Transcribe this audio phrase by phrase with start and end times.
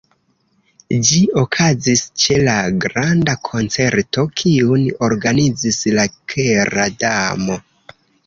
[1.09, 2.55] Ĝi okazis ĉe la
[2.85, 7.61] granda koncerto kiun organizis la Kera Damo.